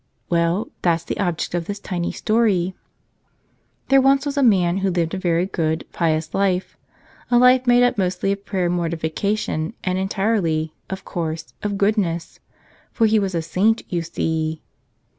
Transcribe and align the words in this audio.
Well, 0.31 0.71
that's 0.81 1.03
the 1.03 1.19
object 1.19 1.53
of 1.53 1.65
this 1.65 1.77
tiny 1.77 2.11
story. 2.11 2.73
There 3.89 4.01
once 4.01 4.25
was 4.25 4.35
a 4.35 4.41
man 4.41 4.77
who 4.79 4.89
lived 4.89 5.13
a 5.13 5.17
very 5.19 5.45
good, 5.45 5.85
pious 5.93 6.33
life, 6.33 6.75
a 7.29 7.37
life 7.37 7.67
made 7.67 7.83
up 7.83 7.99
mostly 7.99 8.31
of 8.31 8.43
prayer 8.43 8.65
and 8.65 8.79
mortifica¬ 8.79 9.37
tion 9.37 9.75
and 9.83 9.99
entirely, 9.99 10.73
of 10.89 11.05
course, 11.05 11.53
of 11.61 11.77
goodness. 11.77 12.39
For 12.91 13.05
he 13.05 13.19
was 13.19 13.35
a 13.35 13.43
saint, 13.43 13.83
you 13.89 14.01
see. 14.01 14.63